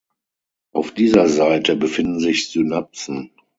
[0.71, 3.29] Auf dieser Seite befinden sich Synapsen.